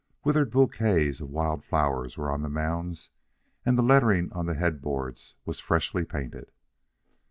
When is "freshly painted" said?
5.59-6.51